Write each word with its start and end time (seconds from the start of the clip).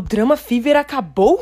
O 0.00 0.02
Drama 0.02 0.34
Fever 0.34 0.78
acabou? 0.78 1.40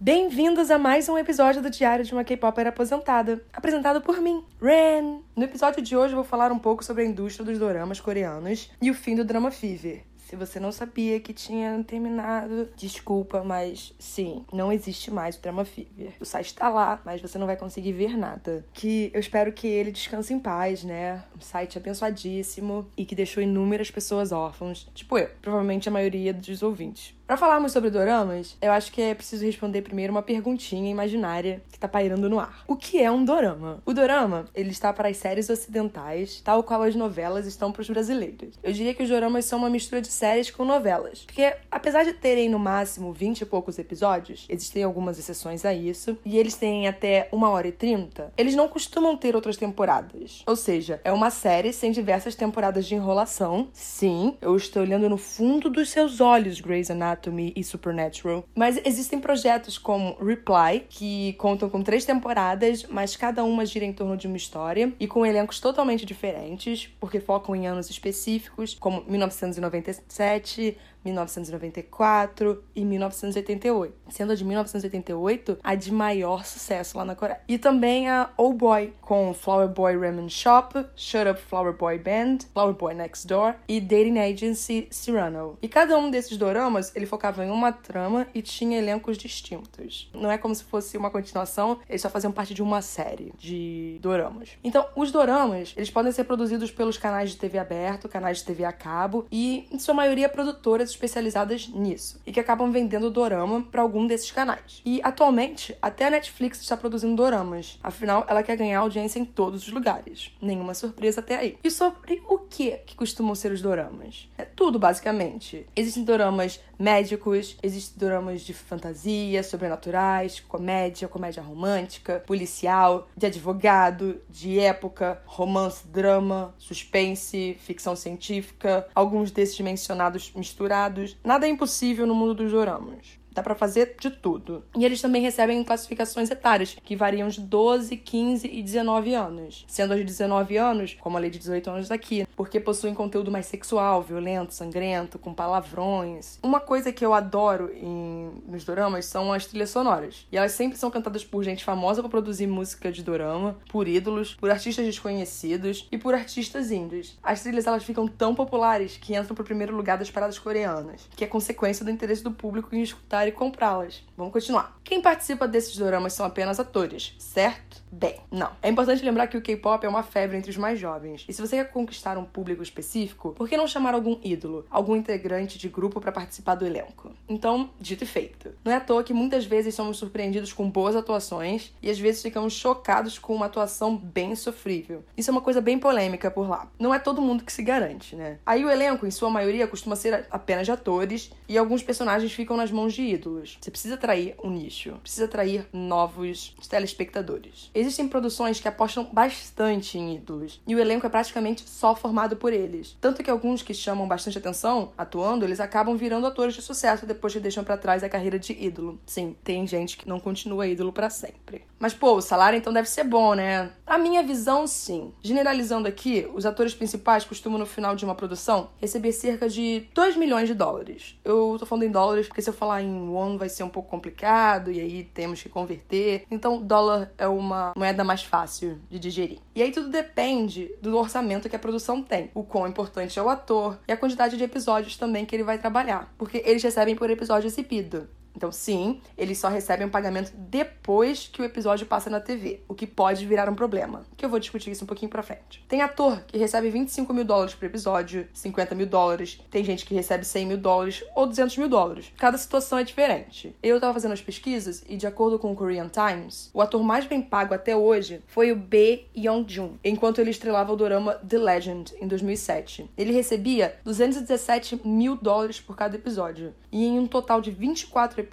Bem-vindos 0.00 0.70
a 0.70 0.78
mais 0.78 1.06
um 1.10 1.18
episódio 1.18 1.60
do 1.60 1.68
Diário 1.68 2.02
de 2.02 2.14
uma 2.14 2.24
K-Popper 2.24 2.68
aposentada, 2.68 3.44
apresentado 3.52 4.00
por 4.00 4.18
mim, 4.22 4.42
Ren. 4.58 5.18
No 5.36 5.44
episódio 5.44 5.82
de 5.82 5.94
hoje 5.94 6.14
eu 6.14 6.16
vou 6.16 6.24
falar 6.24 6.50
um 6.50 6.58
pouco 6.58 6.82
sobre 6.82 7.02
a 7.02 7.06
indústria 7.06 7.44
dos 7.44 7.58
doramas 7.58 8.00
coreanos 8.00 8.70
e 8.80 8.90
o 8.90 8.94
fim 8.94 9.14
do 9.14 9.22
Drama 9.22 9.50
Fever. 9.50 10.02
Se 10.24 10.36
você 10.36 10.58
não 10.58 10.72
sabia 10.72 11.20
que 11.20 11.32
tinha 11.32 11.82
terminado, 11.86 12.68
desculpa, 12.76 13.44
mas 13.44 13.94
sim, 13.98 14.44
não 14.52 14.72
existe 14.72 15.10
mais 15.10 15.36
o 15.36 15.42
Drama 15.42 15.64
Fever. 15.64 16.14
O 16.18 16.24
site 16.24 16.54
tá 16.54 16.68
lá, 16.68 17.00
mas 17.04 17.20
você 17.20 17.38
não 17.38 17.46
vai 17.46 17.56
conseguir 17.56 17.92
ver 17.92 18.16
nada. 18.16 18.64
Que 18.72 19.10
eu 19.12 19.20
espero 19.20 19.52
que 19.52 19.66
ele 19.66 19.92
descanse 19.92 20.32
em 20.32 20.40
paz, 20.40 20.82
né? 20.82 21.22
Um 21.36 21.40
site 21.40 21.76
abençoadíssimo 21.76 22.86
e 22.96 23.04
que 23.04 23.14
deixou 23.14 23.42
inúmeras 23.42 23.90
pessoas 23.90 24.32
órfãos, 24.32 24.88
tipo 24.94 25.18
eu, 25.18 25.28
provavelmente 25.42 25.88
a 25.88 25.92
maioria 25.92 26.32
dos 26.32 26.62
ouvintes. 26.62 27.14
Para 27.26 27.38
falarmos 27.38 27.72
sobre 27.72 27.88
doramas, 27.88 28.54
eu 28.60 28.70
acho 28.70 28.92
que 28.92 29.00
é 29.00 29.14
preciso 29.14 29.46
responder 29.46 29.80
primeiro 29.80 30.12
uma 30.12 30.20
perguntinha 30.20 30.90
imaginária 30.90 31.62
que 31.72 31.78
tá 31.78 31.88
pairando 31.88 32.28
no 32.28 32.38
ar. 32.38 32.62
O 32.68 32.76
que 32.76 33.00
é 33.00 33.10
um 33.10 33.24
dorama? 33.24 33.82
O 33.86 33.94
dorama, 33.94 34.44
ele 34.54 34.68
está 34.68 34.92
para 34.92 35.08
as 35.08 35.16
séries 35.16 35.48
ocidentais, 35.48 36.42
tal 36.44 36.62
qual 36.62 36.82
as 36.82 36.94
novelas 36.94 37.46
estão 37.46 37.72
para 37.72 37.80
os 37.80 37.88
brasileiros. 37.88 38.58
Eu 38.62 38.74
diria 38.74 38.92
que 38.92 39.02
os 39.02 39.08
doramas 39.08 39.46
são 39.46 39.58
uma 39.58 39.70
mistura 39.70 40.02
de 40.02 40.08
séries 40.08 40.50
com 40.50 40.66
novelas, 40.66 41.24
porque 41.24 41.56
apesar 41.70 42.04
de 42.04 42.12
terem 42.12 42.50
no 42.50 42.58
máximo 42.58 43.10
20 43.10 43.40
e 43.40 43.46
poucos 43.46 43.78
episódios, 43.78 44.44
existem 44.46 44.82
algumas 44.82 45.18
exceções 45.18 45.64
a 45.64 45.72
isso, 45.72 46.18
e 46.26 46.36
eles 46.36 46.56
têm 46.56 46.86
até 46.86 47.30
1 47.32 47.42
hora 47.42 47.68
e 47.68 47.72
30, 47.72 48.34
eles 48.36 48.54
não 48.54 48.68
costumam 48.68 49.16
ter 49.16 49.34
outras 49.34 49.56
temporadas. 49.56 50.42
Ou 50.46 50.56
seja, 50.56 51.00
é 51.02 51.10
uma 51.10 51.30
série 51.30 51.72
sem 51.72 51.90
diversas 51.90 52.34
temporadas 52.34 52.84
de 52.84 52.94
enrolação. 52.94 53.68
Sim, 53.72 54.36
eu 54.42 54.54
estou 54.54 54.82
olhando 54.82 55.08
no 55.08 55.16
fundo 55.16 55.70
dos 55.70 55.88
seus 55.88 56.20
olhos, 56.20 56.60
Grey's 56.60 56.90
Anatomy 56.90 57.13
Anatomy 57.14 57.52
e 57.56 57.64
Supernatural. 57.64 58.44
Mas 58.54 58.80
existem 58.84 59.20
projetos 59.20 59.78
como 59.78 60.16
Reply, 60.22 60.84
que 60.88 61.32
contam 61.34 61.70
com 61.70 61.82
três 61.82 62.04
temporadas, 62.04 62.84
mas 62.84 63.16
cada 63.16 63.44
uma 63.44 63.64
gira 63.64 63.84
em 63.84 63.92
torno 63.92 64.16
de 64.16 64.26
uma 64.26 64.36
história 64.36 64.92
e 64.98 65.06
com 65.06 65.24
elencos 65.24 65.60
totalmente 65.60 66.04
diferentes, 66.04 66.88
porque 67.00 67.20
focam 67.20 67.54
em 67.54 67.66
anos 67.66 67.88
específicos, 67.88 68.74
como 68.74 69.04
1997, 69.06 70.76
1994 71.04 72.64
e 72.74 72.84
1988, 72.84 73.94
sendo 74.08 74.32
a 74.32 74.34
de 74.34 74.44
1988 74.44 75.58
a 75.62 75.74
de 75.74 75.92
maior 75.92 76.44
sucesso 76.44 76.96
lá 76.98 77.04
na 77.04 77.14
Coreia. 77.14 77.40
E 77.48 77.58
também 77.58 78.08
a 78.08 78.30
Oh 78.36 78.52
Boy, 78.52 78.92
com 79.00 79.32
Flower 79.34 79.68
Boy 79.68 79.96
Ramen 79.96 80.28
Shop, 80.28 80.84
Shut 80.96 81.28
Up 81.28 81.40
Flower 81.40 81.76
Boy 81.76 81.98
Band, 81.98 82.38
Flower 82.52 82.74
Boy 82.74 82.94
Next 82.94 83.26
Door 83.26 83.54
e 83.68 83.80
Dating 83.80 84.18
Agency 84.18 84.88
Cyrano. 84.90 85.58
E 85.60 85.68
cada 85.68 85.96
um 85.98 86.10
desses 86.10 86.36
doramas, 86.36 86.94
ele 86.94 87.06
focava 87.06 87.44
em 87.44 87.50
uma 87.50 87.72
trama 87.72 88.26
e 88.34 88.42
tinha 88.42 88.78
elencos 88.78 89.16
distintos. 89.16 90.10
Não 90.14 90.30
é 90.30 90.38
como 90.38 90.54
se 90.54 90.64
fosse 90.64 90.96
uma 90.96 91.10
continuação, 91.10 91.78
eles 91.88 92.02
só 92.02 92.08
faziam 92.08 92.32
parte 92.32 92.54
de 92.54 92.62
uma 92.62 92.82
série 92.82 93.32
de 93.38 93.98
doramas. 94.00 94.50
Então, 94.62 94.86
os 94.96 95.10
doramas, 95.10 95.74
eles 95.76 95.90
podem 95.90 96.12
ser 96.12 96.24
produzidos 96.24 96.70
pelos 96.70 96.96
canais 96.96 97.30
de 97.30 97.36
TV 97.36 97.58
aberto, 97.58 98.08
canais 98.08 98.38
de 98.38 98.44
TV 98.44 98.64
a 98.64 98.72
cabo 98.72 99.26
e, 99.30 99.66
em 99.70 99.78
sua 99.78 99.94
maioria, 99.94 100.28
produtoras 100.28 100.93
especializadas 100.94 101.68
nisso 101.68 102.20
e 102.26 102.32
que 102.32 102.40
acabam 102.40 102.70
vendendo 102.70 103.10
dorama 103.10 103.62
para 103.62 103.82
algum 103.82 104.06
desses 104.06 104.30
canais. 104.30 104.80
E 104.84 105.00
atualmente, 105.02 105.76
até 105.80 106.06
a 106.06 106.10
Netflix 106.10 106.60
está 106.60 106.76
produzindo 106.76 107.16
doramas. 107.16 107.78
Afinal, 107.82 108.24
ela 108.28 108.42
quer 108.42 108.56
ganhar 108.56 108.80
audiência 108.80 109.18
em 109.18 109.24
todos 109.24 109.66
os 109.66 109.72
lugares. 109.72 110.30
Nenhuma 110.40 110.74
surpresa 110.74 111.20
até 111.20 111.36
aí. 111.36 111.58
E 111.62 111.70
sobre 111.70 112.22
o 112.28 112.38
que 112.38 112.72
que 112.86 112.94
costumam 112.94 113.34
ser 113.34 113.52
os 113.52 113.60
doramas? 113.60 114.28
É 114.38 114.44
tudo, 114.44 114.78
basicamente. 114.78 115.66
Existem 115.76 116.04
doramas 116.04 116.60
médicos, 116.78 117.56
existem 117.62 117.98
doramas 117.98 118.42
de 118.42 118.52
fantasia, 118.52 119.42
sobrenaturais, 119.42 120.40
comédia, 120.40 121.08
comédia 121.08 121.42
romântica, 121.42 122.22
policial, 122.26 123.08
de 123.16 123.26
advogado, 123.26 124.20
de 124.28 124.58
época, 124.58 125.22
romance, 125.24 125.86
drama, 125.86 126.54
suspense, 126.58 127.56
ficção 127.60 127.94
científica, 127.96 128.86
alguns 128.94 129.30
desses 129.30 129.58
mencionados 129.60 130.32
misturados. 130.34 131.16
Nada 131.24 131.46
é 131.46 131.50
impossível 131.50 132.06
no 132.06 132.14
mundo 132.14 132.34
dos 132.34 132.52
doramas. 132.52 133.23
Dá 133.34 133.42
para 133.42 133.54
fazer 133.54 133.96
de 134.00 134.10
tudo. 134.10 134.64
E 134.76 134.84
eles 134.84 135.00
também 135.00 135.20
recebem 135.22 135.62
classificações 135.64 136.30
etárias, 136.30 136.76
que 136.82 136.94
variam 136.94 137.28
de 137.28 137.40
12, 137.40 137.96
15 137.96 138.46
e 138.46 138.62
19 138.62 139.14
anos. 139.14 139.64
Sendo 139.68 139.96
de 139.96 140.04
19 140.04 140.56
anos, 140.56 140.96
como 141.00 141.16
a 141.16 141.20
lei 141.20 141.30
de 141.30 141.38
18 141.38 141.70
anos 141.70 141.88
daqui, 141.88 142.26
porque 142.36 142.60
possuem 142.60 142.94
conteúdo 142.94 143.30
mais 143.30 143.46
sexual, 143.46 144.02
violento, 144.02 144.54
sangrento, 144.54 145.18
com 145.18 145.34
palavrões. 145.34 146.38
Uma 146.42 146.60
coisa 146.60 146.92
que 146.92 147.04
eu 147.04 147.12
adoro 147.12 147.70
em, 147.74 148.30
nos 148.46 148.64
doramas 148.64 149.06
são 149.06 149.32
as 149.32 149.46
trilhas 149.46 149.70
sonoras. 149.70 150.26
E 150.30 150.36
elas 150.36 150.52
sempre 150.52 150.78
são 150.78 150.90
cantadas 150.90 151.24
por 151.24 151.42
gente 151.42 151.64
famosa 151.64 152.02
para 152.02 152.10
produzir 152.10 152.46
música 152.46 152.92
de 152.92 153.02
dorama, 153.02 153.56
por 153.68 153.88
ídolos, 153.88 154.34
por 154.34 154.50
artistas 154.50 154.86
desconhecidos 154.86 155.88
e 155.90 155.98
por 155.98 156.14
artistas 156.14 156.70
índios. 156.70 157.18
As 157.22 157.42
trilhas 157.42 157.66
elas 157.66 157.84
ficam 157.84 158.06
tão 158.06 158.34
populares 158.34 158.96
que 158.96 159.16
entram 159.16 159.34
pro 159.34 159.44
primeiro 159.44 159.74
lugar 159.76 159.98
das 159.98 160.10
paradas 160.10 160.38
coreanas, 160.38 161.08
que 161.16 161.24
é 161.24 161.26
consequência 161.26 161.84
do 161.84 161.90
interesse 161.90 162.22
do 162.22 162.30
público 162.30 162.74
em 162.74 162.82
escutar 162.82 163.23
e 163.28 163.32
comprá-las. 163.32 164.02
Vamos 164.16 164.32
continuar. 164.32 164.72
Quem 164.84 165.00
participa 165.00 165.48
desses 165.48 165.76
doramas 165.78 166.12
são 166.12 166.26
apenas 166.26 166.60
atores, 166.60 167.14
certo? 167.18 167.82
Bem, 167.90 168.16
não. 168.30 168.50
É 168.60 168.68
importante 168.68 169.04
lembrar 169.04 169.28
que 169.28 169.36
o 169.36 169.40
K-pop 169.40 169.84
é 169.86 169.88
uma 169.88 170.02
febre 170.02 170.36
entre 170.36 170.50
os 170.50 170.56
mais 170.56 170.78
jovens. 170.78 171.24
E 171.26 171.32
se 171.32 171.40
você 171.40 171.56
quer 171.56 171.70
conquistar 171.70 172.18
um 172.18 172.24
público 172.24 172.62
específico, 172.62 173.32
por 173.32 173.48
que 173.48 173.56
não 173.56 173.68
chamar 173.68 173.94
algum 173.94 174.18
ídolo, 174.22 174.66
algum 174.68 174.96
integrante 174.96 175.58
de 175.58 175.68
grupo 175.68 176.00
para 176.00 176.12
participar 176.12 176.56
do 176.56 176.66
elenco? 176.66 177.12
Então, 177.28 177.70
dito 177.80 178.02
e 178.02 178.06
feito. 178.06 178.50
Não 178.64 178.72
é 178.72 178.76
à 178.76 178.80
toa 178.80 179.04
que 179.04 179.14
muitas 179.14 179.44
vezes 179.44 179.74
somos 179.74 179.96
surpreendidos 179.96 180.52
com 180.52 180.68
boas 180.68 180.96
atuações 180.96 181.72
e 181.80 181.88
às 181.88 181.98
vezes 181.98 182.20
ficamos 182.20 182.52
chocados 182.52 183.18
com 183.18 183.34
uma 183.34 183.46
atuação 183.46 183.96
bem 183.96 184.34
sofrível. 184.34 185.04
Isso 185.16 185.30
é 185.30 185.32
uma 185.32 185.40
coisa 185.40 185.60
bem 185.60 185.78
polêmica 185.78 186.30
por 186.30 186.48
lá. 186.48 186.68
Não 186.78 186.92
é 186.92 186.98
todo 186.98 187.22
mundo 187.22 187.44
que 187.44 187.52
se 187.52 187.62
garante, 187.62 188.16
né? 188.16 188.38
Aí 188.44 188.64
o 188.64 188.70
elenco, 188.70 189.06
em 189.06 189.10
sua 189.10 189.30
maioria, 189.30 189.68
costuma 189.68 189.94
ser 189.94 190.26
apenas 190.30 190.66
de 190.66 190.72
atores 190.72 191.30
e 191.48 191.56
alguns 191.56 191.82
personagens 191.82 192.32
ficam 192.32 192.56
nas 192.56 192.72
mãos 192.72 192.92
de 192.92 193.02
ídolos. 193.02 193.56
Você 193.60 193.70
precisa 193.70 193.94
atrair 193.94 194.34
um 194.42 194.50
nicho, 194.50 194.73
precisa 195.02 195.26
atrair 195.26 195.66
novos 195.72 196.54
telespectadores. 196.68 197.70
Existem 197.74 198.08
produções 198.08 198.60
que 198.60 198.68
apostam 198.68 199.08
bastante 199.12 199.98
em 199.98 200.16
ídolos 200.16 200.60
e 200.66 200.74
o 200.74 200.78
elenco 200.78 201.06
é 201.06 201.08
praticamente 201.08 201.68
só 201.68 201.94
formado 201.94 202.36
por 202.36 202.52
eles. 202.52 202.96
Tanto 203.00 203.22
que 203.22 203.30
alguns 203.30 203.62
que 203.62 203.74
chamam 203.74 204.08
bastante 204.08 204.38
atenção 204.38 204.92
atuando, 204.96 205.44
eles 205.44 205.60
acabam 205.60 205.96
virando 205.96 206.26
atores 206.26 206.54
de 206.54 206.62
sucesso 206.62 207.06
depois 207.06 207.32
que 207.32 207.40
deixam 207.40 207.64
para 207.64 207.76
trás 207.76 208.02
a 208.02 208.08
carreira 208.08 208.38
de 208.38 208.52
ídolo. 208.52 208.98
Sim, 209.06 209.36
tem 209.44 209.66
gente 209.66 209.96
que 209.96 210.08
não 210.08 210.20
continua 210.20 210.66
ídolo 210.66 210.92
para 210.92 211.10
sempre. 211.10 211.64
Mas 211.84 211.92
pô, 211.92 212.14
o 212.14 212.22
salário 212.22 212.56
então 212.56 212.72
deve 212.72 212.88
ser 212.88 213.04
bom, 213.04 213.34
né? 213.34 213.70
A 213.86 213.98
minha 213.98 214.22
visão, 214.22 214.66
sim. 214.66 215.12
Generalizando 215.20 215.86
aqui, 215.86 216.26
os 216.32 216.46
atores 216.46 216.72
principais 216.72 217.26
costumam 217.26 217.58
no 217.58 217.66
final 217.66 217.94
de 217.94 218.06
uma 218.06 218.14
produção 218.14 218.70
receber 218.80 219.12
cerca 219.12 219.50
de 219.50 219.86
2 219.92 220.16
milhões 220.16 220.48
de 220.48 220.54
dólares. 220.54 221.20
Eu 221.22 221.58
tô 221.58 221.66
falando 221.66 221.82
em 221.82 221.90
dólares 221.90 222.26
porque 222.26 222.40
se 222.40 222.48
eu 222.48 222.54
falar 222.54 222.80
em 222.80 223.10
won 223.10 223.36
vai 223.36 223.50
ser 223.50 223.64
um 223.64 223.68
pouco 223.68 223.90
complicado 223.90 224.72
e 224.72 224.80
aí 224.80 225.04
temos 225.04 225.42
que 225.42 225.50
converter. 225.50 226.24
Então, 226.30 226.62
dólar 226.62 227.12
é 227.18 227.28
uma 227.28 227.74
moeda 227.76 228.02
mais 228.02 228.22
fácil 228.22 228.80
de 228.88 228.98
digerir. 228.98 229.40
E 229.54 229.62
aí 229.62 229.70
tudo 229.70 229.90
depende 229.90 230.74
do 230.80 230.96
orçamento 230.96 231.50
que 231.50 231.56
a 231.56 231.58
produção 231.58 232.02
tem, 232.02 232.30
o 232.32 232.42
quão 232.42 232.66
importante 232.66 233.18
é 233.18 233.22
o 233.22 233.28
ator 233.28 233.78
e 233.86 233.92
a 233.92 233.96
quantidade 233.98 234.38
de 234.38 234.44
episódios 234.44 234.96
também 234.96 235.26
que 235.26 235.36
ele 235.36 235.44
vai 235.44 235.58
trabalhar, 235.58 236.14
porque 236.16 236.42
eles 236.46 236.62
recebem 236.62 236.96
por 236.96 237.10
episódio 237.10 237.46
exibido. 237.46 238.08
Então, 238.36 238.50
sim, 238.50 239.00
eles 239.16 239.38
só 239.38 239.48
recebem 239.48 239.86
um 239.86 239.90
pagamento 239.90 240.32
depois 240.36 241.28
que 241.32 241.40
o 241.40 241.44
episódio 241.44 241.86
passa 241.86 242.10
na 242.10 242.20
TV, 242.20 242.60
o 242.68 242.74
que 242.74 242.86
pode 242.86 243.26
virar 243.26 243.48
um 243.48 243.54
problema, 243.54 244.04
que 244.16 244.24
eu 244.24 244.28
vou 244.28 244.40
discutir 244.40 244.70
isso 244.70 244.84
um 244.84 244.86
pouquinho 244.86 245.10
pra 245.10 245.22
frente. 245.22 245.64
Tem 245.68 245.80
ator 245.80 246.22
que 246.26 246.38
recebe 246.38 246.70
25 246.70 247.12
mil 247.14 247.24
dólares 247.24 247.54
por 247.54 247.66
episódio, 247.66 248.26
50 248.32 248.74
mil 248.74 248.86
dólares, 248.86 249.40
tem 249.50 249.64
gente 249.64 249.84
que 249.84 249.94
recebe 249.94 250.24
100 250.24 250.46
mil 250.46 250.58
dólares 250.58 251.04
ou 251.14 251.26
200 251.26 251.56
mil 251.58 251.68
dólares. 251.68 252.12
Cada 252.18 252.36
situação 252.36 252.78
é 252.78 252.84
diferente. 252.84 253.54
Eu 253.62 253.80
tava 253.80 253.94
fazendo 253.94 254.12
as 254.12 254.20
pesquisas 254.20 254.84
e, 254.88 254.96
de 254.96 255.06
acordo 255.06 255.38
com 255.38 255.52
o 255.52 255.56
Korean 255.56 255.88
Times, 255.88 256.50
o 256.52 256.60
ator 256.60 256.82
mais 256.82 257.06
bem 257.06 257.22
pago 257.22 257.54
até 257.54 257.76
hoje 257.76 258.22
foi 258.26 258.50
o 258.50 258.56
Bae 258.56 259.06
Young-jun, 259.16 259.74
enquanto 259.84 260.20
ele 260.20 260.30
estrelava 260.30 260.72
o 260.72 260.76
dorama 260.76 261.14
The 261.14 261.38
Legend, 261.38 261.94
em 262.00 262.08
2007. 262.08 262.90
Ele 262.96 263.12
recebia 263.12 263.76
217 263.84 264.80
mil 264.84 265.16
dólares 265.16 265.60
por 265.60 265.76
cada 265.76 265.96
episódio, 265.96 266.54
e 266.72 266.84
em 266.84 266.98
um 266.98 267.06
total 267.06 267.40
de 267.40 267.50
24 267.50 268.20
episódios, 268.20 268.23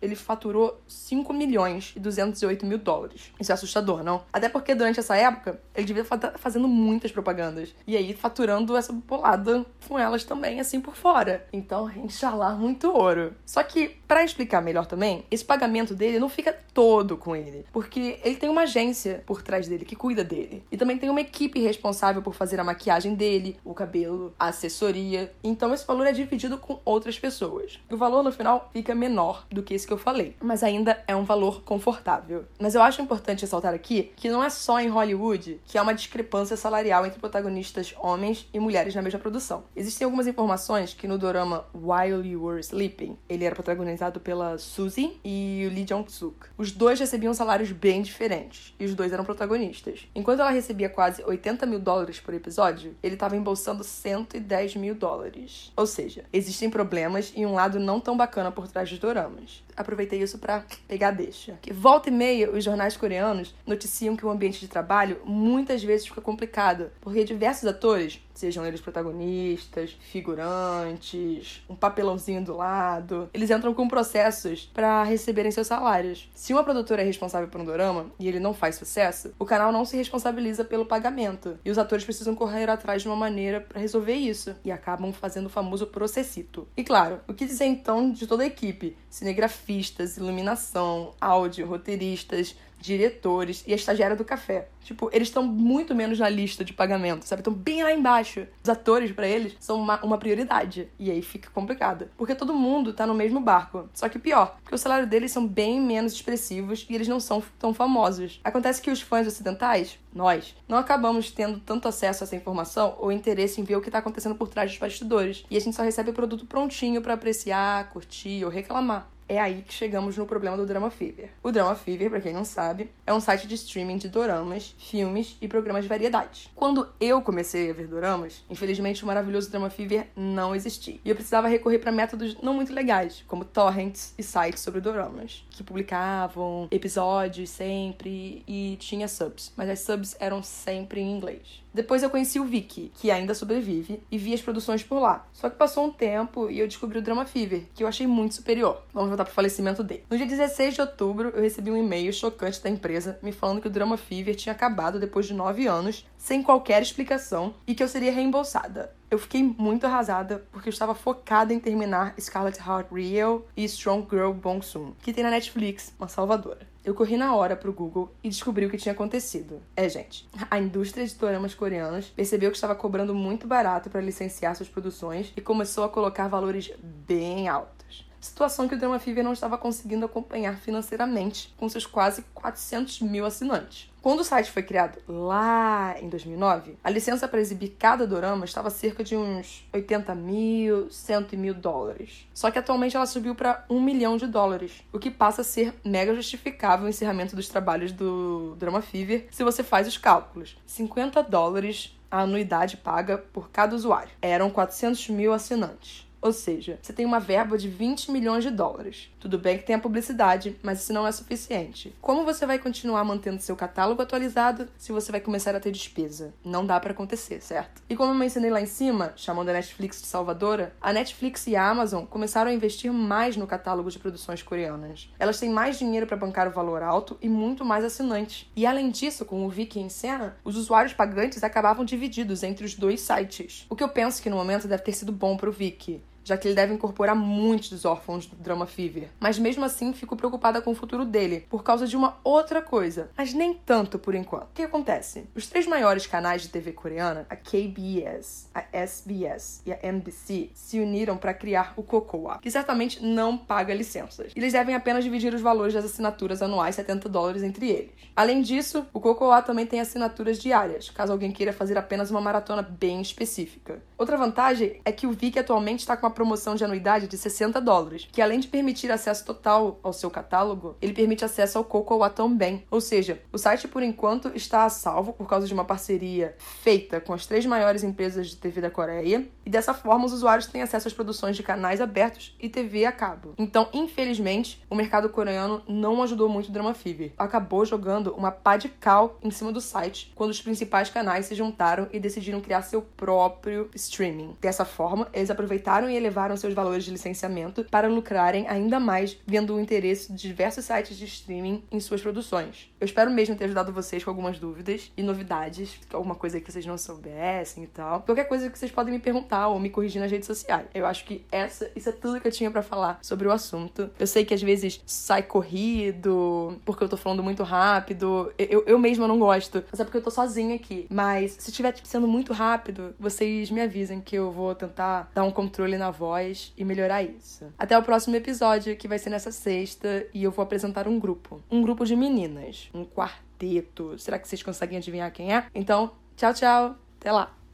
ele 0.00 0.14
faturou 0.14 0.80
5 0.86 1.32
milhões 1.32 1.92
e 1.96 2.00
208 2.00 2.64
mil 2.64 2.78
dólares. 2.78 3.32
Isso 3.40 3.52
é 3.52 3.54
assustador, 3.54 4.02
não? 4.02 4.22
Até 4.32 4.48
porque 4.48 4.74
durante 4.74 5.00
essa 5.00 5.16
época, 5.16 5.60
ele 5.74 5.86
devia 5.86 6.02
estar 6.02 6.38
fazendo 6.38 6.68
muitas 6.68 7.12
propagandas. 7.12 7.74
E 7.86 7.96
aí, 7.96 8.14
faturando 8.14 8.76
essa 8.76 8.92
bolada 8.92 9.64
com 9.86 9.98
elas 9.98 10.24
também, 10.24 10.60
assim 10.60 10.80
por 10.80 10.96
fora. 10.96 11.46
Então, 11.52 11.90
inshallah, 11.96 12.54
muito 12.54 12.90
ouro. 12.90 13.34
Só 13.44 13.62
que, 13.62 13.96
para 14.06 14.24
explicar 14.24 14.60
melhor 14.60 14.86
também, 14.86 15.24
esse 15.30 15.44
pagamento 15.44 15.94
dele 15.94 16.18
não 16.18 16.28
fica 16.28 16.56
todo 16.72 17.16
com 17.16 17.34
ele. 17.34 17.64
Porque 17.72 18.18
ele 18.22 18.36
tem 18.36 18.48
uma 18.48 18.62
agência 18.62 19.22
por 19.26 19.42
trás 19.42 19.68
dele 19.68 19.84
que 19.84 19.96
cuida 19.96 20.22
dele. 20.22 20.64
E 20.70 20.76
também 20.76 20.98
tem 20.98 21.10
uma 21.10 21.20
equipe 21.20 21.60
responsável 21.60 22.22
por 22.22 22.34
fazer 22.34 22.60
a 22.60 22.64
maquiagem 22.64 23.14
dele, 23.14 23.58
o 23.64 23.74
cabelo, 23.74 24.34
a 24.38 24.48
assessoria. 24.48 25.32
Então, 25.42 25.72
esse 25.72 25.86
valor 25.86 26.06
é 26.06 26.12
dividido 26.12 26.58
com 26.58 26.80
outras 26.84 27.18
pessoas. 27.18 27.80
O 27.90 27.96
valor 27.96 28.22
no 28.22 28.32
final 28.32 28.70
fica 28.72 28.94
menor 28.94 29.15
do 29.50 29.62
que 29.62 29.74
esse 29.74 29.86
que 29.86 29.92
eu 29.92 29.98
falei, 29.98 30.36
mas 30.40 30.62
ainda 30.62 31.02
é 31.06 31.14
um 31.14 31.24
valor 31.24 31.62
confortável. 31.62 32.44
Mas 32.58 32.74
eu 32.74 32.82
acho 32.82 33.00
importante 33.00 33.42
ressaltar 33.42 33.74
aqui 33.74 34.12
que 34.16 34.28
não 34.28 34.42
é 34.42 34.50
só 34.50 34.80
em 34.80 34.88
Hollywood 34.88 35.60
que 35.64 35.78
há 35.78 35.82
uma 35.82 35.94
discrepância 35.94 36.56
salarial 36.56 37.06
entre 37.06 37.18
protagonistas 37.18 37.94
homens 37.98 38.48
e 38.52 38.58
mulheres 38.58 38.94
na 38.94 39.02
mesma 39.02 39.18
produção. 39.18 39.64
Existem 39.74 40.04
algumas 40.04 40.26
informações 40.26 40.94
que 40.94 41.08
no 41.08 41.18
dorama 41.18 41.66
While 41.74 42.28
You 42.28 42.44
Were 42.44 42.60
Sleeping, 42.60 43.16
ele 43.28 43.44
era 43.44 43.54
protagonizado 43.54 44.20
pela 44.20 44.58
Suzy 44.58 45.18
e 45.24 45.68
Lee 45.72 45.84
Jong-suk. 45.84 46.48
Os 46.58 46.72
dois 46.72 46.98
recebiam 46.98 47.32
salários 47.32 47.72
bem 47.72 48.02
diferentes 48.02 48.74
e 48.78 48.84
os 48.84 48.94
dois 48.94 49.12
eram 49.12 49.24
protagonistas. 49.24 50.06
Enquanto 50.14 50.40
ela 50.40 50.50
recebia 50.50 50.88
quase 50.88 51.22
80 51.24 51.66
mil 51.66 51.78
dólares 51.78 52.20
por 52.20 52.34
episódio, 52.34 52.96
ele 53.02 53.14
estava 53.14 53.36
embolsando 53.36 53.84
110 53.84 54.76
mil 54.76 54.94
dólares. 54.94 55.72
Ou 55.76 55.86
seja, 55.86 56.24
existem 56.32 56.70
problemas 56.70 57.32
e 57.36 57.46
um 57.46 57.54
lado 57.54 57.78
não 57.78 58.00
tão 58.00 58.16
bacana 58.16 58.50
por 58.50 58.68
trás 58.68 58.88
dos 58.90 58.98
doramas. 59.06 59.62
Aproveitei 59.76 60.20
isso 60.20 60.38
para 60.38 60.64
pegar 60.88 61.12
deixa. 61.12 61.58
Que 61.62 61.72
volta 61.72 62.08
e 62.08 62.12
meia, 62.12 62.50
os 62.50 62.64
jornais 62.64 62.96
coreanos 62.96 63.54
noticiam 63.66 64.16
que 64.16 64.26
o 64.26 64.30
ambiente 64.30 64.58
de 64.58 64.68
trabalho 64.68 65.20
muitas 65.24 65.82
vezes 65.84 66.06
fica 66.06 66.20
complicado, 66.20 66.90
porque 67.00 67.24
diversos 67.24 67.68
atores, 67.68 68.20
sejam 68.34 68.66
eles 68.66 68.80
protagonistas, 68.80 69.96
figurantes, 70.00 71.62
um 71.68 71.74
papelãozinho 71.74 72.44
do 72.44 72.56
lado, 72.56 73.30
eles 73.32 73.50
entram 73.50 73.72
com 73.72 73.88
processos 73.88 74.70
para 74.74 75.02
receberem 75.02 75.50
seus 75.50 75.66
salários. 75.66 76.28
Se 76.34 76.52
uma 76.52 76.64
produtora 76.64 77.02
é 77.02 77.04
responsável 77.04 77.48
por 77.48 77.60
um 77.60 77.64
dorama 77.64 78.06
e 78.18 78.28
ele 78.28 78.40
não 78.40 78.52
faz 78.52 78.76
sucesso, 78.76 79.32
o 79.38 79.44
canal 79.44 79.70
não 79.70 79.84
se 79.84 79.96
responsabiliza 79.96 80.64
pelo 80.64 80.86
pagamento 80.86 81.58
e 81.64 81.70
os 81.70 81.78
atores 81.78 82.04
precisam 82.04 82.34
correr 82.34 82.68
atrás 82.68 83.02
de 83.02 83.08
uma 83.08 83.16
maneira 83.16 83.60
para 83.60 83.80
resolver 83.80 84.14
isso 84.14 84.54
e 84.64 84.72
acabam 84.72 85.12
fazendo 85.12 85.46
o 85.46 85.50
famoso 85.50 85.86
processito. 85.86 86.66
E 86.76 86.82
claro, 86.82 87.20
o 87.28 87.34
que 87.34 87.46
dizer 87.46 87.66
então 87.66 88.10
de 88.10 88.26
toda 88.26 88.42
a 88.42 88.46
equipe? 88.46 88.95
Cinegrafistas, 89.10 90.16
iluminação, 90.16 91.14
áudio, 91.20 91.66
roteiristas, 91.66 92.54
diretores 92.80 93.64
e 93.66 93.72
a 93.72 93.76
estagiária 93.76 94.16
do 94.16 94.24
café. 94.24 94.68
Tipo, 94.86 95.10
eles 95.12 95.28
estão 95.28 95.42
muito 95.42 95.94
menos 95.94 96.18
na 96.18 96.28
lista 96.28 96.64
de 96.64 96.72
pagamento, 96.72 97.24
sabe? 97.24 97.40
Estão 97.40 97.52
bem 97.52 97.82
lá 97.82 97.92
embaixo. 97.92 98.46
Os 98.62 98.68
atores, 98.68 99.10
para 99.10 99.26
eles, 99.26 99.56
são 99.58 99.80
uma, 99.80 100.00
uma 100.04 100.16
prioridade. 100.16 100.88
E 100.98 101.10
aí 101.10 101.20
fica 101.22 101.50
complicado. 101.50 102.08
Porque 102.16 102.36
todo 102.36 102.54
mundo 102.54 102.92
tá 102.92 103.04
no 103.04 103.14
mesmo 103.14 103.40
barco. 103.40 103.88
Só 103.92 104.08
que 104.08 104.18
pior, 104.18 104.56
porque 104.62 104.76
o 104.76 104.78
salário 104.78 105.06
deles 105.06 105.32
são 105.32 105.46
bem 105.46 105.80
menos 105.80 106.12
expressivos 106.12 106.86
e 106.88 106.94
eles 106.94 107.08
não 107.08 107.18
são 107.18 107.42
tão 107.58 107.74
famosos. 107.74 108.40
Acontece 108.44 108.80
que 108.80 108.90
os 108.90 109.02
fãs 109.02 109.26
ocidentais, 109.26 109.98
nós, 110.14 110.54
não 110.68 110.78
acabamos 110.78 111.32
tendo 111.32 111.58
tanto 111.58 111.88
acesso 111.88 112.22
a 112.22 112.24
essa 112.24 112.36
informação 112.36 112.94
ou 112.98 113.10
interesse 113.10 113.60
em 113.60 113.64
ver 113.64 113.76
o 113.76 113.80
que 113.80 113.90
tá 113.90 113.98
acontecendo 113.98 114.36
por 114.36 114.48
trás 114.48 114.70
dos 114.70 114.78
bastidores. 114.78 115.44
E 115.50 115.56
a 115.56 115.60
gente 115.60 115.74
só 115.74 115.82
recebe 115.82 116.10
o 116.10 116.14
produto 116.14 116.46
prontinho 116.46 117.02
para 117.02 117.14
apreciar, 117.14 117.90
curtir 117.90 118.44
ou 118.44 118.50
reclamar 118.50 119.15
é 119.28 119.40
aí 119.40 119.62
que 119.66 119.72
chegamos 119.72 120.16
no 120.16 120.26
problema 120.26 120.56
do 120.56 120.66
Drama 120.66 120.90
Fever. 120.90 121.30
O 121.42 121.50
Drama 121.50 121.74
Fever, 121.74 122.10
para 122.10 122.20
quem 122.20 122.32
não 122.32 122.44
sabe, 122.44 122.90
é 123.06 123.12
um 123.12 123.20
site 123.20 123.46
de 123.46 123.54
streaming 123.54 123.98
de 123.98 124.08
doramas, 124.08 124.74
filmes 124.78 125.36
e 125.40 125.48
programas 125.48 125.82
de 125.82 125.88
variedade. 125.88 126.50
Quando 126.54 126.88
eu 127.00 127.20
comecei 127.22 127.70
a 127.70 127.74
ver 127.74 127.86
doramas, 127.86 128.44
infelizmente 128.48 129.02
o 129.02 129.06
maravilhoso 129.06 129.50
Drama 129.50 129.70
Fever 129.70 130.08
não 130.16 130.54
existia. 130.54 130.98
E 131.04 131.08
eu 131.08 131.14
precisava 131.14 131.48
recorrer 131.48 131.78
para 131.78 131.92
métodos 131.92 132.36
não 132.40 132.54
muito 132.54 132.72
legais, 132.72 133.24
como 133.26 133.44
torrents 133.44 134.14
e 134.16 134.22
sites 134.22 134.62
sobre 134.62 134.80
doramas, 134.80 135.44
que 135.50 135.62
publicavam 135.62 136.68
episódios 136.70 137.50
sempre 137.50 138.44
e 138.46 138.76
tinha 138.78 139.08
subs, 139.08 139.52
mas 139.56 139.68
as 139.68 139.80
subs 139.80 140.16
eram 140.18 140.42
sempre 140.42 141.00
em 141.00 141.16
inglês. 141.16 141.66
Depois 141.76 142.02
eu 142.02 142.08
conheci 142.08 142.40
o 142.40 142.44
Viki, 142.44 142.90
que 142.94 143.10
ainda 143.10 143.34
sobrevive, 143.34 144.02
e 144.10 144.16
vi 144.16 144.32
as 144.32 144.40
produções 144.40 144.82
por 144.82 144.98
lá. 144.98 145.28
Só 145.30 145.50
que 145.50 145.58
passou 145.58 145.84
um 145.84 145.90
tempo 145.90 146.50
e 146.50 146.58
eu 146.58 146.66
descobri 146.66 146.98
o 146.98 147.02
Drama 147.02 147.26
Fever, 147.26 147.64
que 147.74 147.84
eu 147.84 147.86
achei 147.86 148.06
muito 148.06 148.34
superior. 148.34 148.82
Vamos 148.94 149.10
voltar 149.16 149.24
pro 149.24 149.34
falecimento 149.34 149.82
dele. 149.82 150.04
No 150.10 150.16
dia 150.16 150.26
16 150.26 150.74
de 150.74 150.80
outubro, 150.82 151.30
eu 151.34 151.42
recebi 151.42 151.70
um 151.70 151.76
e-mail 151.76 152.12
chocante 152.12 152.62
da 152.62 152.68
empresa 152.68 153.18
me 153.22 153.32
falando 153.32 153.60
que 153.60 153.68
o 153.68 153.70
Drama 153.70 153.96
Fever 153.96 154.36
tinha 154.36 154.52
acabado 154.52 155.00
depois 155.00 155.26
de 155.26 155.34
nove 155.34 155.66
anos, 155.66 156.06
sem 156.18 156.42
qualquer 156.42 156.82
explicação, 156.82 157.54
e 157.66 157.74
que 157.74 157.82
eu 157.82 157.88
seria 157.88 158.12
reembolsada. 158.12 158.94
Eu 159.10 159.18
fiquei 159.18 159.42
muito 159.42 159.86
arrasada 159.86 160.44
porque 160.50 160.68
eu 160.68 160.72
estava 160.72 160.94
focada 160.94 161.54
em 161.54 161.60
terminar 161.60 162.14
Scarlet 162.20 162.58
Heart 162.58 162.90
Real 162.90 163.46
e 163.56 163.64
Strong 163.64 164.06
Girl 164.10 164.32
Bong 164.32 164.64
Soon, 164.64 164.92
que 165.00 165.12
tem 165.12 165.22
na 165.22 165.30
Netflix, 165.30 165.94
uma 165.98 166.08
salvadora. 166.08 166.66
Eu 166.84 166.94
corri 166.94 167.16
na 167.16 167.34
hora 167.34 167.56
pro 167.56 167.72
Google 167.72 168.12
e 168.22 168.28
descobri 168.28 168.66
o 168.66 168.70
que 168.70 168.76
tinha 168.76 168.92
acontecido. 168.92 169.60
É, 169.74 169.88
gente, 169.88 170.28
a 170.48 170.58
indústria 170.58 171.04
de 171.04 171.14
doramas 171.14 171.54
coreanos 171.54 172.06
percebeu 172.06 172.50
que 172.50 172.56
estava 172.56 172.76
cobrando 172.76 173.14
muito 173.14 173.46
barato 173.46 173.90
para 173.90 174.00
licenciar 174.00 174.54
suas 174.54 174.68
produções 174.68 175.32
e 175.36 175.40
começou 175.40 175.82
a 175.82 175.88
colocar 175.88 176.28
valores 176.28 176.70
bem 177.06 177.48
altos. 177.48 177.75
Situação 178.20 178.68
que 178.68 178.74
o 178.74 178.78
Drama 178.78 178.98
Fever 178.98 179.22
não 179.22 179.32
estava 179.32 179.58
conseguindo 179.58 180.06
acompanhar 180.06 180.56
financeiramente 180.56 181.54
com 181.56 181.68
seus 181.68 181.86
quase 181.86 182.22
400 182.34 183.00
mil 183.00 183.24
assinantes. 183.24 183.90
Quando 184.06 184.20
o 184.20 184.24
site 184.24 184.52
foi 184.52 184.62
criado 184.62 184.98
lá 185.08 185.96
em 186.00 186.08
2009, 186.08 186.78
a 186.84 186.88
licença 186.90 187.26
para 187.26 187.40
exibir 187.40 187.70
cada 187.76 188.06
dorama 188.06 188.44
estava 188.44 188.70
cerca 188.70 189.02
de 189.02 189.16
uns 189.16 189.66
80 189.72 190.14
mil, 190.14 190.88
100 190.88 191.26
mil 191.32 191.52
dólares. 191.52 192.28
Só 192.32 192.50
que 192.50 192.58
atualmente 192.58 192.96
ela 192.96 193.04
subiu 193.06 193.34
para 193.34 193.64
1 193.68 193.80
milhão 193.80 194.16
de 194.16 194.28
dólares, 194.28 194.84
o 194.92 194.98
que 195.00 195.10
passa 195.10 195.40
a 195.40 195.44
ser 195.44 195.74
mega 195.84 196.14
justificável 196.14 196.86
o 196.86 196.88
encerramento 196.88 197.34
dos 197.34 197.48
trabalhos 197.48 197.90
do 197.90 198.54
Drama 198.56 198.80
Fever 198.80 199.26
se 199.32 199.42
você 199.42 199.64
faz 199.64 199.88
os 199.88 199.98
cálculos. 199.98 200.56
50 200.66 201.22
dólares 201.24 201.96
a 202.08 202.20
anuidade 202.20 202.76
paga 202.76 203.18
por 203.18 203.50
cada 203.50 203.74
usuário. 203.74 204.12
Eram 204.22 204.50
400 204.50 205.08
mil 205.08 205.32
assinantes. 205.32 206.05
Ou 206.20 206.32
seja, 206.32 206.78
você 206.82 206.92
tem 206.92 207.06
uma 207.06 207.20
verba 207.20 207.56
de 207.56 207.68
20 207.68 208.10
milhões 208.10 208.42
de 208.42 208.50
dólares. 208.50 209.10
Tudo 209.20 209.38
bem 209.38 209.58
que 209.58 209.64
tem 209.64 209.76
a 209.76 209.78
publicidade, 209.78 210.56
mas 210.62 210.82
isso 210.82 210.92
não 210.92 211.06
é 211.06 211.12
suficiente. 211.12 211.94
Como 212.00 212.24
você 212.24 212.44
vai 212.44 212.58
continuar 212.58 213.04
mantendo 213.04 213.40
seu 213.40 213.54
catálogo 213.54 214.02
atualizado 214.02 214.68
se 214.76 214.92
você 214.92 215.12
vai 215.12 215.20
começar 215.20 215.54
a 215.54 215.60
ter 215.60 215.70
despesa? 215.70 216.34
Não 216.44 216.66
dá 216.66 216.80
para 216.80 216.92
acontecer, 216.92 217.40
certo? 217.40 217.82
E 217.88 217.94
como 217.94 218.10
eu 218.12 218.16
mencionei 218.16 218.50
lá 218.50 218.60
em 218.60 218.66
cima, 218.66 219.12
chamando 219.14 219.50
a 219.50 219.52
Netflix 219.52 220.00
de 220.00 220.08
salvadora, 220.08 220.74
a 220.80 220.92
Netflix 220.92 221.46
e 221.46 221.54
a 221.54 221.68
Amazon 221.68 222.04
começaram 222.04 222.50
a 222.50 222.54
investir 222.54 222.92
mais 222.92 223.36
no 223.36 223.46
catálogo 223.46 223.90
de 223.90 223.98
produções 223.98 224.42
coreanas. 224.42 225.08
Elas 225.18 225.38
têm 225.38 225.50
mais 225.50 225.78
dinheiro 225.78 226.06
para 226.06 226.16
bancar 226.16 226.48
o 226.48 226.52
valor 226.52 226.82
alto 226.82 227.16
e 227.20 227.28
muito 227.28 227.64
mais 227.64 227.84
assinantes. 227.84 228.50
E 228.56 228.66
além 228.66 228.90
disso, 228.90 229.24
com 229.24 229.46
o 229.46 229.50
Viki 229.50 229.78
em 229.78 229.88
cena, 229.88 230.36
os 230.42 230.56
usuários 230.56 230.92
pagantes 230.92 231.44
acabavam 231.44 231.84
divididos 231.84 232.42
entre 232.42 232.64
os 232.64 232.74
dois 232.74 233.00
sites. 233.00 233.64
O 233.70 233.76
que 233.76 233.84
eu 233.84 233.88
penso 233.88 234.22
que 234.22 234.30
no 234.30 234.36
momento 234.36 234.66
deve 234.66 234.82
ter 234.82 234.92
sido 234.92 235.12
bom 235.12 235.36
pro 235.36 235.52
Viki 235.52 236.02
já 236.26 236.36
que 236.36 236.48
ele 236.48 236.56
deve 236.56 236.74
incorporar 236.74 237.14
muitos 237.14 237.70
dos 237.70 237.84
órfãos 237.84 238.26
do 238.26 238.34
Drama 238.34 238.66
Fever. 238.66 239.08
Mas 239.20 239.38
mesmo 239.38 239.64
assim, 239.64 239.92
fico 239.92 240.16
preocupada 240.16 240.60
com 240.60 240.72
o 240.72 240.74
futuro 240.74 241.04
dele, 241.04 241.46
por 241.48 241.62
causa 241.62 241.86
de 241.86 241.96
uma 241.96 242.18
outra 242.24 242.60
coisa, 242.60 243.08
mas 243.16 243.32
nem 243.32 243.54
tanto 243.54 243.96
por 243.96 244.12
enquanto. 244.12 244.50
O 244.50 244.54
que 244.54 244.62
acontece? 244.62 245.28
Os 245.36 245.46
três 245.46 245.68
maiores 245.68 246.04
canais 246.04 246.42
de 246.42 246.48
TV 246.48 246.72
coreana, 246.72 247.26
a 247.30 247.36
KBS, 247.36 248.48
a 248.52 248.64
SBS 248.72 249.62
e 249.64 249.72
a 249.72 249.78
MBC, 249.80 250.50
se 250.52 250.80
uniram 250.80 251.16
para 251.16 251.32
criar 251.32 251.74
o 251.76 251.82
Cocoa, 251.84 252.38
que 252.38 252.50
certamente 252.50 253.00
não 253.00 253.38
paga 253.38 253.72
licenças. 253.72 254.32
Eles 254.34 254.52
devem 254.52 254.74
apenas 254.74 255.04
dividir 255.04 255.32
os 255.32 255.40
valores 255.40 255.74
das 255.74 255.84
assinaturas 255.84 256.42
anuais 256.42 256.74
70 256.74 257.08
dólares 257.08 257.44
entre 257.44 257.70
eles. 257.70 257.92
Além 258.16 258.42
disso, 258.42 258.84
o 258.92 258.98
Cocoa 258.98 259.40
também 259.42 259.64
tem 259.64 259.78
assinaturas 259.78 260.40
diárias, 260.40 260.90
caso 260.90 261.12
alguém 261.12 261.30
queira 261.30 261.52
fazer 261.52 261.78
apenas 261.78 262.10
uma 262.10 262.20
maratona 262.20 262.62
bem 262.62 263.00
específica. 263.00 263.80
Outra 263.96 264.16
vantagem 264.16 264.80
é 264.84 264.90
que 264.90 265.06
o 265.06 265.12
Viki 265.12 265.38
atualmente 265.38 265.80
está 265.80 265.96
com 265.96 266.06
uma 266.06 266.15
promoção 266.16 266.54
de 266.54 266.64
anuidade 266.64 267.06
de 267.06 267.18
60 267.18 267.60
dólares, 267.60 268.08
que 268.10 268.22
além 268.22 268.40
de 268.40 268.48
permitir 268.48 268.90
acesso 268.90 269.24
total 269.24 269.78
ao 269.82 269.92
seu 269.92 270.10
catálogo, 270.10 270.74
ele 270.80 270.94
permite 270.94 271.24
acesso 271.24 271.58
ao 271.58 271.64
Cocoa 271.64 272.08
também. 272.08 272.64
Ou 272.70 272.80
seja, 272.80 273.20
o 273.30 273.36
site 273.36 273.68
por 273.68 273.82
enquanto 273.82 274.32
está 274.34 274.64
a 274.64 274.70
salvo 274.70 275.12
por 275.12 275.28
causa 275.28 275.46
de 275.46 275.52
uma 275.52 275.64
parceria 275.64 276.34
feita 276.38 277.00
com 277.00 277.12
as 277.12 277.26
três 277.26 277.44
maiores 277.44 277.84
empresas 277.84 278.28
de 278.28 278.36
TV 278.36 278.62
da 278.62 278.70
Coreia, 278.70 279.28
e 279.44 279.50
dessa 279.50 279.74
forma 279.74 280.06
os 280.06 280.12
usuários 280.12 280.46
têm 280.46 280.62
acesso 280.62 280.88
às 280.88 280.94
produções 280.94 281.36
de 281.36 281.42
canais 281.42 281.80
abertos 281.80 282.34
e 282.40 282.48
TV 282.48 282.86
a 282.86 282.92
cabo. 282.92 283.34
Então, 283.36 283.68
infelizmente, 283.72 284.64
o 284.70 284.74
mercado 284.74 285.10
coreano 285.10 285.62
não 285.68 286.02
ajudou 286.02 286.28
muito 286.28 286.48
o 286.48 286.52
Drama 286.52 286.72
Fever. 286.72 287.12
Acabou 287.18 287.64
jogando 287.64 288.14
uma 288.14 288.32
pá 288.32 288.56
de 288.56 288.68
cal 288.68 289.18
em 289.22 289.30
cima 289.30 289.52
do 289.52 289.60
site 289.60 290.12
quando 290.14 290.30
os 290.30 290.40
principais 290.40 290.88
canais 290.88 291.26
se 291.26 291.34
juntaram 291.34 291.88
e 291.92 292.00
decidiram 292.00 292.40
criar 292.40 292.62
seu 292.62 292.80
próprio 292.80 293.68
streaming. 293.74 294.36
Dessa 294.40 294.64
forma, 294.64 295.08
eles 295.12 295.30
aproveitaram 295.30 295.90
e 295.90 295.96
elevaram 296.06 296.36
seus 296.36 296.54
valores 296.54 296.84
de 296.84 296.90
licenciamento 296.90 297.64
para 297.64 297.88
lucrarem 297.88 298.46
ainda 298.48 298.78
mais, 298.78 299.18
vendo 299.26 299.54
o 299.54 299.60
interesse 299.60 300.12
de 300.12 300.28
diversos 300.28 300.64
sites 300.64 300.96
de 300.96 301.04
streaming 301.04 301.62
em 301.70 301.80
suas 301.80 302.00
produções. 302.00 302.70
Eu 302.80 302.84
espero 302.84 303.10
mesmo 303.10 303.34
ter 303.34 303.44
ajudado 303.44 303.72
vocês 303.72 304.04
com 304.04 304.10
algumas 304.10 304.38
dúvidas 304.38 304.92
e 304.96 305.02
novidades, 305.02 305.78
alguma 305.92 306.14
coisa 306.14 306.40
que 306.40 306.50
vocês 306.50 306.64
não 306.64 306.78
soubessem 306.78 307.64
e 307.64 307.66
tal. 307.66 308.02
Qualquer 308.02 308.24
coisa 308.24 308.48
que 308.48 308.58
vocês 308.58 308.70
podem 308.70 308.94
me 308.94 309.00
perguntar 309.00 309.48
ou 309.48 309.58
me 309.58 309.68
corrigir 309.68 310.00
nas 310.00 310.10
redes 310.10 310.26
sociais. 310.26 310.66
Eu 310.72 310.86
acho 310.86 311.04
que 311.04 311.24
essa, 311.30 311.70
isso 311.74 311.88
é 311.88 311.92
tudo 311.92 312.20
que 312.20 312.28
eu 312.28 312.32
tinha 312.32 312.50
para 312.50 312.62
falar 312.62 312.98
sobre 313.02 313.26
o 313.26 313.32
assunto. 313.32 313.90
Eu 313.98 314.06
sei 314.06 314.24
que 314.24 314.34
às 314.34 314.42
vezes 314.42 314.80
sai 314.86 315.22
corrido, 315.22 316.60
porque 316.64 316.84
eu 316.84 316.88
tô 316.88 316.96
falando 316.96 317.22
muito 317.22 317.42
rápido. 317.42 318.32
Eu, 318.38 318.64
eu 318.66 318.78
mesma 318.78 319.08
não 319.08 319.18
gosto, 319.18 319.64
mas 319.70 319.80
é 319.80 319.84
porque 319.84 319.98
eu 319.98 320.02
tô 320.02 320.10
sozinha 320.10 320.54
aqui. 320.54 320.86
Mas 320.90 321.36
se 321.38 321.50
estiver 321.50 321.74
sendo 321.82 322.06
muito 322.06 322.32
rápido, 322.32 322.94
vocês 322.98 323.50
me 323.50 323.60
avisem 323.60 324.00
que 324.00 324.16
eu 324.16 324.30
vou 324.30 324.54
tentar 324.54 325.10
dar 325.14 325.24
um 325.24 325.30
controle 325.30 325.76
na 325.76 325.90
voz 325.96 326.52
e 326.56 326.64
melhorar 326.64 327.02
isso. 327.02 327.52
Até 327.58 327.76
o 327.76 327.82
próximo 327.82 328.16
episódio, 328.16 328.76
que 328.76 328.88
vai 328.88 328.98
ser 328.98 329.10
nessa 329.10 329.32
sexta, 329.32 330.06
e 330.12 330.22
eu 330.22 330.30
vou 330.30 330.42
apresentar 330.42 330.86
um 330.86 330.98
grupo. 330.98 331.42
Um 331.50 331.62
grupo 331.62 331.84
de 331.84 331.96
meninas. 331.96 332.70
Um 332.72 332.84
quarteto. 332.84 333.98
Será 333.98 334.18
que 334.18 334.28
vocês 334.28 334.42
conseguem 334.42 334.78
adivinhar 334.78 335.10
quem 335.12 335.34
é? 335.34 335.46
Então, 335.54 335.92
tchau, 336.16 336.32
tchau. 336.32 336.76
Até 337.00 337.12
lá. 337.12 337.36